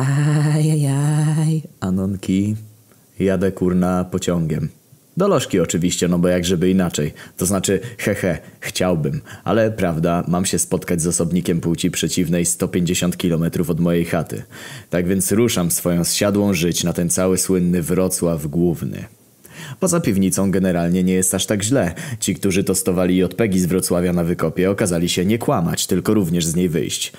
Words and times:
Ajajaj. 0.00 1.62
Anonki. 1.80 2.56
Jadę 3.18 3.52
kurna 3.52 4.04
pociągiem. 4.04 4.68
Do 5.16 5.28
Lożki 5.28 5.60
oczywiście, 5.60 6.08
no 6.08 6.18
bo 6.18 6.28
jak 6.28 6.44
żeby 6.44 6.70
inaczej. 6.70 7.12
To 7.36 7.46
znaczy, 7.46 7.80
hehe, 7.98 8.38
chciałbym. 8.60 9.20
Ale 9.44 9.70
prawda, 9.70 10.24
mam 10.28 10.44
się 10.44 10.58
spotkać 10.58 11.02
z 11.02 11.06
osobnikiem 11.06 11.60
płci 11.60 11.90
przeciwnej 11.90 12.46
150 12.46 13.16
km 13.16 13.44
od 13.68 13.80
mojej 13.80 14.04
chaty. 14.04 14.42
Tak 14.90 15.08
więc 15.08 15.32
ruszam 15.32 15.70
swoją 15.70 16.04
zsiadłą 16.04 16.54
żyć 16.54 16.84
na 16.84 16.92
ten 16.92 17.10
cały 17.10 17.38
słynny 17.38 17.82
Wrocław 17.82 18.46
główny. 18.46 19.04
Poza 19.80 20.00
piwnicą 20.00 20.50
generalnie 20.50 21.04
nie 21.04 21.14
jest 21.14 21.34
aż 21.34 21.46
tak 21.46 21.62
źle. 21.62 21.94
Ci, 22.20 22.34
którzy 22.34 22.64
tostowali 22.64 23.16
JPEGi 23.16 23.60
z 23.60 23.66
Wrocławia 23.66 24.12
na 24.12 24.24
wykopie, 24.24 24.70
okazali 24.70 25.08
się 25.08 25.24
nie 25.24 25.38
kłamać, 25.38 25.86
tylko 25.86 26.14
również 26.14 26.46
z 26.46 26.56
niej 26.56 26.68
wyjść. 26.68 27.12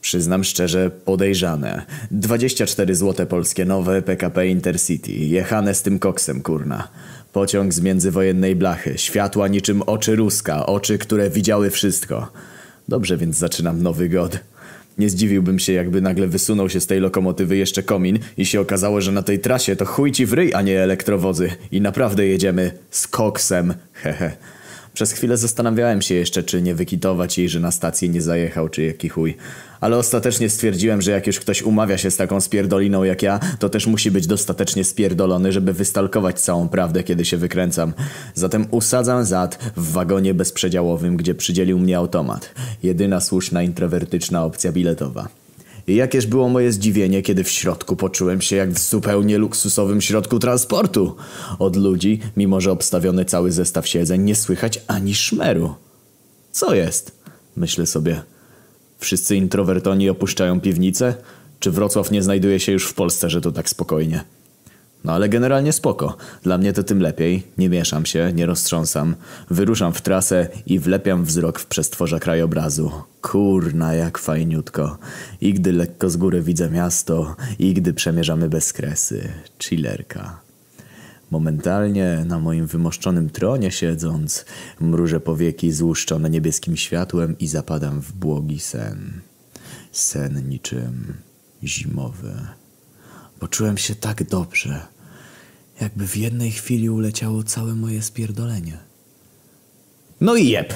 Przyznam 0.00 0.44
szczerze, 0.44 0.90
podejrzane. 1.04 1.86
24 2.10 2.94
złote 2.94 3.26
polskie 3.26 3.64
nowe 3.64 4.02
PKP 4.02 4.48
Intercity, 4.48 5.12
jechane 5.12 5.74
z 5.74 5.82
tym 5.82 5.98
koksem, 5.98 6.42
kurna. 6.42 6.88
Pociąg 7.32 7.74
z 7.74 7.80
międzywojennej 7.80 8.56
blachy, 8.56 8.98
światła 8.98 9.48
niczym 9.48 9.82
oczy 9.82 10.16
Ruska, 10.16 10.66
oczy, 10.66 10.98
które 10.98 11.30
widziały 11.30 11.70
wszystko. 11.70 12.32
Dobrze 12.88 13.16
więc 13.16 13.36
zaczynam 13.36 13.82
nowy 13.82 14.08
god. 14.08 14.38
Nie 14.98 15.10
zdziwiłbym 15.10 15.58
się, 15.58 15.72
jakby 15.72 16.00
nagle 16.00 16.26
wysunął 16.26 16.68
się 16.68 16.80
z 16.80 16.86
tej 16.86 17.00
lokomotywy 17.00 17.56
jeszcze 17.56 17.82
komin 17.82 18.18
i 18.36 18.46
się 18.46 18.60
okazało, 18.60 19.00
że 19.00 19.12
na 19.12 19.22
tej 19.22 19.38
trasie 19.38 19.76
to 19.76 19.84
chuj 19.84 20.12
ci 20.12 20.26
w 20.26 20.32
ryj, 20.32 20.54
a 20.54 20.62
nie 20.62 20.80
elektrowozy. 20.80 21.50
I 21.72 21.80
naprawdę 21.80 22.26
jedziemy 22.26 22.70
z 22.90 23.08
koksem, 23.08 23.74
hehe. 23.92 24.32
Przez 24.98 25.12
chwilę 25.12 25.36
zastanawiałem 25.36 26.02
się 26.02 26.14
jeszcze, 26.14 26.42
czy 26.42 26.62
nie 26.62 26.74
wykitować 26.74 27.38
jej, 27.38 27.48
że 27.48 27.60
na 27.60 27.70
stację 27.70 28.08
nie 28.08 28.22
zajechał, 28.22 28.68
czy 28.68 28.82
jaki 28.82 29.08
chuj. 29.08 29.36
Ale 29.80 29.96
ostatecznie 29.96 30.50
stwierdziłem, 30.50 31.02
że 31.02 31.10
jak 31.10 31.26
już 31.26 31.40
ktoś 31.40 31.62
umawia 31.62 31.98
się 31.98 32.10
z 32.10 32.16
taką 32.16 32.40
spierdoliną 32.40 33.04
jak 33.04 33.22
ja, 33.22 33.40
to 33.58 33.68
też 33.68 33.86
musi 33.86 34.10
być 34.10 34.26
dostatecznie 34.26 34.84
spierdolony, 34.84 35.52
żeby 35.52 35.72
wystalkować 35.72 36.40
całą 36.40 36.68
prawdę, 36.68 37.02
kiedy 37.04 37.24
się 37.24 37.36
wykręcam. 37.36 37.92
Zatem 38.34 38.66
usadzam 38.70 39.24
zad 39.24 39.58
w 39.76 39.92
wagonie 39.92 40.34
bezprzedziałowym, 40.34 41.16
gdzie 41.16 41.34
przydzielił 41.34 41.78
mnie 41.78 41.96
automat. 41.96 42.54
Jedyna 42.82 43.20
słuszna 43.20 43.62
introwertyczna 43.62 44.44
opcja 44.44 44.72
biletowa. 44.72 45.37
Jakież 45.94 46.26
było 46.26 46.48
moje 46.48 46.72
zdziwienie, 46.72 47.22
kiedy 47.22 47.44
w 47.44 47.50
środku 47.50 47.96
poczułem 47.96 48.40
się 48.40 48.56
jak 48.56 48.70
w 48.70 48.78
zupełnie 48.78 49.38
luksusowym 49.38 50.00
środku 50.00 50.38
transportu. 50.38 51.16
Od 51.58 51.76
ludzi, 51.76 52.20
mimo 52.36 52.60
że 52.60 52.72
obstawiony 52.72 53.24
cały 53.24 53.52
zestaw 53.52 53.88
siedzeń, 53.88 54.22
nie 54.22 54.34
słychać 54.34 54.80
ani 54.86 55.14
szmeru. 55.14 55.74
Co 56.52 56.74
jest? 56.74 57.18
Myślę 57.56 57.86
sobie. 57.86 58.22
Wszyscy 58.98 59.36
introwertoni 59.36 60.10
opuszczają 60.10 60.60
piwnicę? 60.60 61.14
Czy 61.60 61.70
Wrocław 61.70 62.10
nie 62.10 62.22
znajduje 62.22 62.60
się 62.60 62.72
już 62.72 62.86
w 62.86 62.94
Polsce, 62.94 63.30
że 63.30 63.40
to 63.40 63.52
tak 63.52 63.68
spokojnie? 63.68 64.24
No 65.08 65.14
ale 65.14 65.28
generalnie 65.28 65.72
spoko. 65.72 66.16
Dla 66.42 66.58
mnie 66.58 66.72
to 66.72 66.82
tym 66.82 67.00
lepiej. 67.00 67.46
Nie 67.58 67.68
mieszam 67.68 68.06
się, 68.06 68.32
nie 68.34 68.46
roztrząsam. 68.46 69.14
Wyruszam 69.50 69.92
w 69.92 70.02
trasę 70.02 70.48
i 70.66 70.78
wlepiam 70.78 71.24
wzrok 71.24 71.58
w 71.58 71.66
przestworza 71.66 72.18
krajobrazu. 72.18 72.92
Kurna, 73.22 73.94
jak 73.94 74.18
fajniutko. 74.18 74.98
I 75.40 75.54
gdy 75.54 75.72
lekko 75.72 76.10
z 76.10 76.16
góry 76.16 76.42
widzę 76.42 76.70
miasto, 76.70 77.36
i 77.58 77.74
gdy 77.74 77.92
przemierzamy 77.94 78.48
bez 78.48 78.72
kresy. 78.72 79.28
Chillerka. 79.62 80.40
Momentalnie 81.30 82.24
na 82.26 82.38
moim 82.38 82.66
wymoszczonym 82.66 83.30
tronie 83.30 83.70
siedząc, 83.70 84.44
mrużę 84.80 85.20
powieki 85.20 85.72
złuszczone 85.72 86.30
niebieskim 86.30 86.76
światłem 86.76 87.38
i 87.38 87.46
zapadam 87.46 88.00
w 88.00 88.12
błogi 88.12 88.60
sen. 88.60 89.20
Sen 89.92 90.48
niczym 90.48 91.14
zimowy. 91.64 92.32
Poczułem 93.38 93.78
się 93.78 93.94
tak 93.94 94.24
dobrze, 94.24 94.97
jakby 95.80 96.06
w 96.06 96.16
jednej 96.16 96.50
chwili 96.50 96.90
uleciało 96.90 97.42
całe 97.42 97.74
moje 97.74 98.02
spierdolenie. 98.02 98.78
No 100.20 100.36
i 100.36 100.48
jeb! 100.48 100.74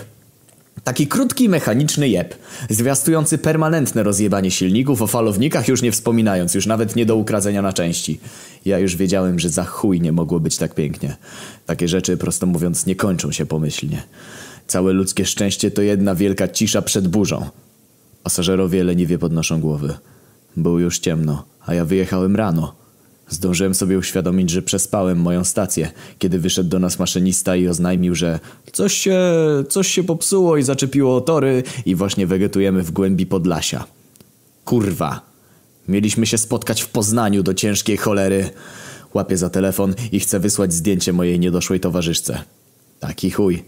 Taki 0.85 1.07
krótki, 1.07 1.49
mechaniczny 1.49 2.09
jeb, 2.09 2.35
zwiastujący 2.71 3.39
permanentne 3.39 4.03
rozjebanie 4.03 4.51
silników, 4.51 5.03
o 5.03 5.07
falownikach 5.07 5.69
już 5.69 5.83
nie 5.83 5.93
wspominając, 5.93 6.55
już 6.55 6.67
nawet 6.67 6.97
nie 6.97 7.07
do 7.07 7.17
ukradzenia 7.17 7.63
na 7.63 7.73
części. 7.73 8.21
Ja 8.65 8.79
już 8.79 8.97
wiedziałem, 8.97 9.39
że 9.39 9.49
za 9.49 9.65
chuj 9.65 10.01
nie 10.01 10.13
mogło 10.13 10.41
być 10.41 10.57
tak 10.57 10.75
pięknie. 10.75 11.17
Takie 11.67 11.89
rzeczy, 11.89 12.17
prosto 12.17 12.47
mówiąc, 12.47 12.87
nie 12.87 12.97
kończą 12.97 13.33
się 13.33 13.47
pomyślnie. 13.47 14.03
Całe 14.67 14.93
ludzkie 14.93 15.25
szczęście 15.25 15.71
to 15.71 15.83
jedna 15.83 16.15
wielka 16.15 16.49
cisza 16.49 16.83
przed 16.83 17.09
burzą. 17.09 17.47
Pasażerowie 18.23 18.85
leniwie 18.85 19.19
podnoszą 19.19 19.61
głowy. 19.61 19.95
Było 20.57 20.79
już 20.79 20.99
ciemno, 20.99 21.45
a 21.67 21.75
ja 21.75 21.85
wyjechałem 21.85 22.37
rano. 22.37 22.82
Zdążyłem 23.33 23.75
sobie 23.75 23.99
uświadomić, 23.99 24.51
że 24.51 24.63
przespałem 24.63 25.19
moją 25.19 25.45
stację, 25.45 25.91
kiedy 26.19 26.39
wyszedł 26.39 26.69
do 26.69 26.79
nas 26.79 26.99
maszynista 26.99 27.57
i 27.57 27.69
oznajmił, 27.69 28.15
że 28.15 28.41
coś 28.73 28.95
się, 28.95 29.21
coś 29.69 29.89
się 29.89 30.05
popsuło 30.05 30.57
i 30.57 30.63
zaczepiło 30.63 31.21
tory 31.21 31.63
i 31.87 31.95
właśnie 31.95 32.27
wegetujemy 32.27 32.83
w 32.83 32.91
głębi 32.91 33.27
Podlasia. 33.27 33.85
Kurwa. 34.65 35.21
Mieliśmy 35.89 36.27
się 36.27 36.39
spotkać 36.39 36.83
w 36.83 36.89
Poznaniu 36.89 37.43
do 37.43 37.55
ciężkiej 37.55 37.97
cholery. 37.97 38.51
Łapię 39.15 39.37
za 39.37 39.51
telefon 39.51 39.95
i 40.13 40.21
chcę 40.21 40.41
wysłać 40.41 40.73
zdjęcie 40.73 41.13
mojej 41.13 41.41
niedoszłej 41.41 41.81
towarzyszce. 41.81 42.43
Taki 43.01 43.31
chuj. 43.31 43.63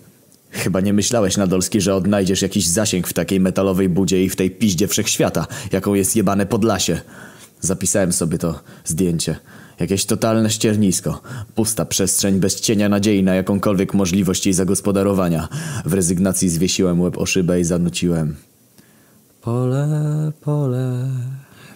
Chyba 0.51 0.81
nie 0.81 0.93
myślałeś, 0.93 1.37
Nadolski, 1.37 1.81
że 1.81 1.95
odnajdziesz 1.95 2.43
jakiś 2.43 2.67
zasięg 2.69 3.09
w 3.09 3.13
takiej 3.13 3.41
metalowej 3.41 3.89
budzie 3.89 4.25
i 4.25 4.29
w 4.29 4.37
tej 4.37 4.51
piździe 4.51 4.89
wszechświata, 4.89 5.47
jaką 5.73 5.95
jest 5.95 6.17
jebane 6.17 6.47
Podlasie. 6.47 7.01
Zapisałem 7.65 8.13
sobie 8.13 8.39
to 8.39 8.61
zdjęcie. 8.85 9.37
Jakieś 9.81 10.05
totalne 10.05 10.51
ściernisko. 10.51 11.23
Pusta 11.55 11.85
przestrzeń 11.85 12.41
bez 12.41 12.61
cienia 12.61 12.89
nadziei 12.89 13.23
na 13.23 13.35
jakąkolwiek 13.35 13.95
możliwość 13.95 14.47
jej 14.47 14.53
zagospodarowania. 14.53 15.49
W 15.85 15.93
rezygnacji 15.93 16.49
zwiesiłem 16.49 17.01
łeb 17.01 17.19
o 17.19 17.27
szybę 17.27 17.61
i 17.61 17.65
zanuciłem. 17.65 18.37
Pole, 19.41 20.33
pole. 20.41 21.09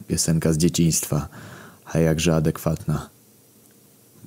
Piosenka 0.08 0.52
z 0.52 0.56
dzieciństwa, 0.56 1.28
a 1.84 1.98
jakże 1.98 2.34
adekwatna. 2.34 3.08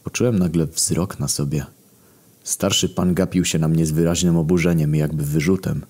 Poczułem 0.04 0.40
nagle 0.40 0.66
wzrok 0.66 1.20
na 1.20 1.28
sobie. 1.28 1.66
Starszy 2.44 2.90
pan 2.90 3.14
gapił 3.14 3.46
się 3.46 3.60
na 3.60 3.68
mnie 3.68 3.86
z 3.86 3.92
wyraźnym 3.92 4.38
oburzeniem 4.38 4.96
i 4.96 5.00
jakby 5.00 5.24
wyrzutem. 5.24 5.82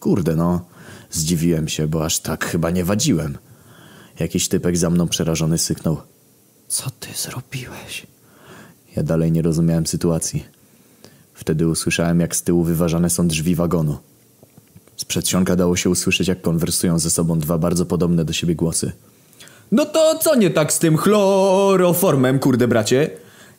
Kurde 0.00 0.36
no, 0.36 0.64
zdziwiłem 1.10 1.68
się, 1.68 1.88
bo 1.88 2.04
aż 2.04 2.18
tak 2.20 2.44
chyba 2.44 2.70
nie 2.70 2.84
wadziłem. 2.84 3.38
Jakiś 4.18 4.48
typek 4.48 4.76
za 4.76 4.90
mną 4.90 5.08
przerażony 5.08 5.58
syknął. 5.58 5.96
Co 6.68 6.90
ty 7.00 7.08
zrobiłeś? 7.16 8.06
Ja 8.96 9.02
dalej 9.02 9.32
nie 9.32 9.42
rozumiałem 9.42 9.86
sytuacji. 9.86 10.44
Wtedy 11.34 11.68
usłyszałem, 11.68 12.20
jak 12.20 12.36
z 12.36 12.42
tyłu 12.42 12.64
wyważane 12.64 13.10
są 13.10 13.28
drzwi 13.28 13.54
wagonu. 13.54 13.98
Z 14.96 15.04
przedsionka 15.04 15.56
dało 15.56 15.76
się 15.76 15.90
usłyszeć, 15.90 16.28
jak 16.28 16.40
konwersują 16.40 16.98
ze 16.98 17.10
sobą 17.10 17.38
dwa 17.38 17.58
bardzo 17.58 17.86
podobne 17.86 18.24
do 18.24 18.32
siebie 18.32 18.54
głosy. 18.54 18.92
No 19.72 19.84
to 19.84 20.18
co 20.18 20.34
nie 20.34 20.50
tak 20.50 20.72
z 20.72 20.78
tym 20.78 20.96
chloroformem, 20.96 22.38
kurde 22.38 22.68
bracie? 22.68 23.10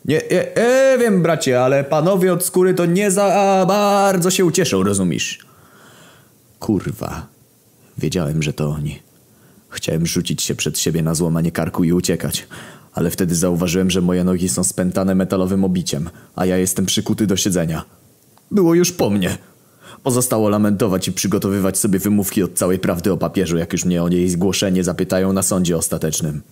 Nie, 0.04 0.30
e, 0.30 0.56
e, 0.56 0.98
wiem 0.98 1.22
bracie, 1.22 1.62
ale 1.62 1.84
panowie 1.84 2.32
od 2.32 2.44
skóry 2.44 2.74
to 2.74 2.86
nie 2.86 3.10
za 3.10 3.64
bardzo 3.68 4.30
się 4.30 4.44
ucieszą, 4.44 4.82
rozumiesz? 4.82 5.38
Kurwa. 6.58 7.26
Wiedziałem, 7.98 8.42
że 8.42 8.52
to 8.52 8.68
oni. 8.68 9.07
Chciałem 9.68 10.06
rzucić 10.06 10.42
się 10.42 10.54
przed 10.54 10.78
siebie 10.78 11.02
na 11.02 11.14
złamanie 11.14 11.52
karku 11.52 11.84
i 11.84 11.92
uciekać, 11.92 12.46
ale 12.92 13.10
wtedy 13.10 13.34
zauważyłem, 13.34 13.90
że 13.90 14.00
moje 14.00 14.24
nogi 14.24 14.48
są 14.48 14.64
spętane 14.64 15.14
metalowym 15.14 15.64
obiciem, 15.64 16.10
a 16.36 16.46
ja 16.46 16.56
jestem 16.56 16.86
przykuty 16.86 17.26
do 17.26 17.36
siedzenia. 17.36 17.84
Było 18.50 18.74
już 18.74 18.92
po 18.92 19.10
mnie. 19.10 19.38
Pozostało 20.02 20.48
lamentować 20.48 21.08
i 21.08 21.12
przygotowywać 21.12 21.78
sobie 21.78 21.98
wymówki 21.98 22.42
od 22.42 22.54
całej 22.54 22.78
prawdy 22.78 23.12
o 23.12 23.16
papieżu, 23.16 23.56
jak 23.56 23.72
już 23.72 23.84
mnie 23.84 24.02
o 24.02 24.08
niej 24.08 24.28
zgłoszenie 24.28 24.84
zapytają 24.84 25.32
na 25.32 25.42
sądzie 25.42 25.76
ostatecznym. 25.76 26.42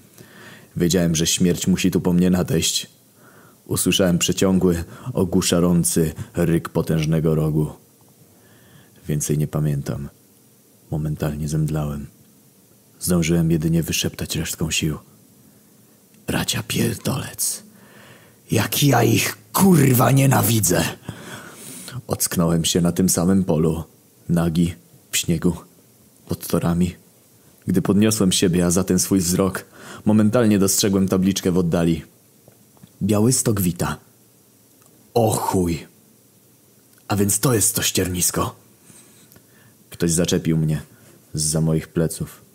Wiedziałem, 0.76 1.14
że 1.14 1.26
śmierć 1.26 1.66
musi 1.66 1.90
tu 1.90 2.00
po 2.00 2.12
mnie 2.12 2.30
nadejść. 2.30 2.90
Usłyszałem 3.66 4.18
przeciągły, 4.18 4.84
ogłuszający 5.12 6.12
ryk 6.34 6.68
potężnego 6.68 7.34
rogu. 7.34 7.66
Więcej 9.08 9.38
nie 9.38 9.48
pamiętam. 9.48 10.08
Momentalnie 10.90 11.48
zemdlałem. 11.48 12.15
Zdążyłem 13.00 13.50
jedynie 13.50 13.82
wyszeptać 13.82 14.36
resztką 14.36 14.70
sił. 14.70 14.98
Bracia 16.26 16.62
pierdolec. 16.68 17.62
Jak 18.50 18.82
ja 18.82 19.02
ich 19.02 19.38
kurwa 19.52 20.10
nienawidzę. 20.10 20.84
Ocknąłem 22.06 22.64
się 22.64 22.80
na 22.80 22.92
tym 22.92 23.08
samym 23.08 23.44
polu. 23.44 23.84
Nagi, 24.28 24.74
w 25.10 25.16
śniegu, 25.16 25.56
pod 26.28 26.46
torami. 26.46 26.94
Gdy 27.66 27.82
podniosłem 27.82 28.32
siebie, 28.32 28.66
a 28.66 28.70
za 28.70 28.84
ten 28.84 28.98
swój 28.98 29.18
wzrok, 29.18 29.64
momentalnie 30.04 30.58
dostrzegłem 30.58 31.08
tabliczkę 31.08 31.52
w 31.52 31.58
oddali. 31.58 32.02
Białystok 33.02 33.60
wita. 33.60 33.96
O 35.14 35.30
chuj. 35.30 35.86
A 37.08 37.16
więc 37.16 37.40
to 37.40 37.54
jest 37.54 37.74
to 37.74 37.82
ściernisko. 37.82 38.56
Ktoś 39.90 40.10
zaczepił 40.10 40.56
mnie 40.56 40.82
z 41.34 41.42
za 41.42 41.60
moich 41.60 41.88
pleców. 41.88 42.45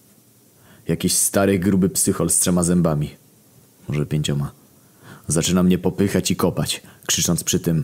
Jakiś 0.91 1.13
stary, 1.13 1.59
gruby 1.59 1.89
psychol 1.89 2.29
z 2.29 2.39
trzema 2.39 2.63
zębami. 2.63 3.15
Może 3.89 4.05
pięcioma. 4.05 4.51
Zaczyna 5.27 5.63
mnie 5.63 5.77
popychać 5.77 6.31
i 6.31 6.35
kopać, 6.35 6.81
krzycząc 7.05 7.43
przy 7.43 7.59
tym 7.59 7.83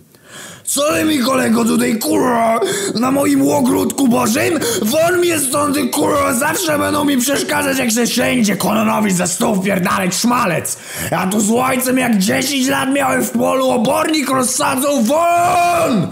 Co 0.64 0.94
ty 0.94 1.06
mi 1.06 1.20
kolego 1.20 1.66
tutaj 1.66 2.00
kurwa 2.00 2.60
na 2.96 3.12
moim 3.12 3.48
ogródku 3.52 4.08
bożym? 4.08 4.60
Won 4.82 5.18
mnie 5.20 5.40
stąd 5.40 5.76
ty 5.76 5.90
kurwa 5.90 6.34
zawsze 6.34 6.80
będą 6.80 7.06
mi 7.06 7.18
przeszkadzać 7.18 7.78
jak 7.78 7.92
się 7.92 8.06
wszędzie 8.06 8.58
kononowi 8.58 9.12
ze 9.12 9.28
stół 9.28 9.56
wpierdalać 9.56 10.16
szmalec. 10.16 10.78
Ja 11.12 11.28
tu 11.28 11.42
z 11.42 11.52
ojcem 11.52 11.98
jak 11.98 12.18
10 12.18 12.68
lat 12.68 12.94
miałem 12.94 13.24
w 13.24 13.32
polu 13.32 13.70
obornik 13.70 14.30
rozsadzą 14.30 15.04
won! 15.04 16.08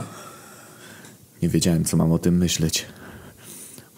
Nie 1.41 1.49
wiedziałem, 1.49 1.85
co 1.85 1.97
mam 1.97 2.11
o 2.11 2.19
tym 2.19 2.37
myśleć. 2.37 2.85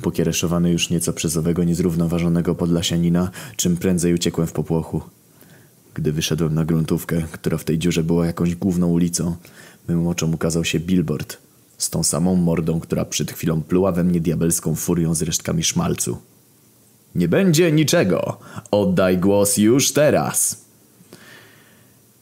Pokiereszowany 0.02 0.72
już 0.72 0.90
nieco 0.90 1.14
przez 1.14 1.38
owego 1.38 1.64
niezrównoważonego 1.64 2.56
podlasianina, 2.56 3.32
czym 3.56 3.78
prędzej 3.78 4.14
uciekłem 4.14 4.48
w 4.48 4.52
popłochu. 4.52 5.02
Gdy 5.94 6.12
wyszedłem 6.12 6.54
na 6.54 6.66
gruntówkę, 6.66 7.24
która 7.32 7.58
w 7.58 7.64
tej 7.64 7.80
dziurze 7.80 8.04
była 8.04 8.26
jakąś 8.26 8.56
główną 8.56 8.88
ulicą, 8.88 9.36
mym 9.88 10.08
oczom 10.08 10.34
ukazał 10.34 10.66
się 10.66 10.80
billboard 10.80 11.38
z 11.78 11.90
tą 11.90 12.04
samą 12.04 12.36
mordą, 12.36 12.80
która 12.80 13.06
przed 13.06 13.32
chwilą 13.32 13.62
pluła 13.62 13.92
we 13.92 14.04
mnie 14.04 14.20
diabelską 14.20 14.76
furią 14.76 15.16
z 15.16 15.22
resztkami 15.22 15.64
szmalcu. 15.64 16.18
Nie 17.16 17.28
będzie 17.28 17.72
niczego! 17.72 18.40
Oddaj 18.72 19.18
głos 19.18 19.58
już 19.58 19.94
teraz! 19.94 20.66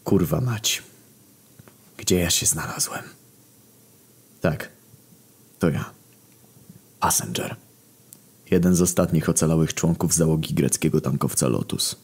Kurwa 0.04 0.42
mać. 0.42 0.83
Gdzie 1.98 2.19
ja 2.19 2.30
się 2.30 2.45
znalazłem? 2.45 3.04
Tak, 4.42 4.69
to 5.60 5.69
ja. 5.69 5.86
Passenger. 7.00 7.56
Jeden 8.55 8.75
z 8.75 8.81
ostatnich 8.81 9.29
ocalałych 9.29 9.73
członków 9.73 10.13
załogi 10.13 10.53
greckiego 10.53 11.01
tankowca 11.01 11.47
Lotus. 11.47 11.95